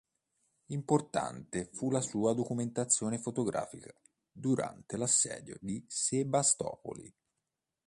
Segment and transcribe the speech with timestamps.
[0.71, 3.93] Importante fu la sua documentazione fotografica
[4.31, 7.13] durante l'assedio di Sebastopoli.